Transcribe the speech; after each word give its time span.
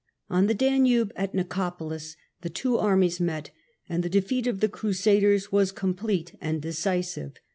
On 0.31 0.47
the 0.47 0.55
Danube 0.55 1.11
at 1.15 1.31
Battle 1.33 1.41
of 1.41 1.45
Nicopolis 1.47 2.15
the 2.41 2.49
two 2.49 2.75
armies 2.79 3.19
met, 3.19 3.51
and 3.87 4.01
the 4.01 4.09
defeat 4.09 4.47
of 4.47 4.59
the 4.59 4.65
1396^'° 4.67 4.71
'^' 4.71 4.71
Crusaders 4.71 5.51
was 5.51 5.71
complete 5.71 6.33
and 6.41 6.59
decisive. 6.59 7.33